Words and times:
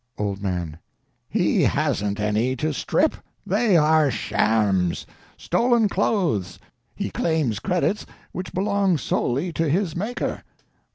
Old 0.17 0.41
Man. 0.41 0.79
He 1.29 1.61
hasn't 1.61 2.19
any 2.19 2.55
to 2.55 2.73
strip—they 2.73 3.77
are 3.77 4.09
shams, 4.09 5.05
stolen 5.37 5.89
clothes. 5.89 6.57
He 6.95 7.11
claims 7.11 7.59
credits 7.59 8.07
which 8.31 8.51
belong 8.51 8.97
solely 8.97 9.53
to 9.53 9.69
his 9.69 9.95
Maker. 9.95 10.43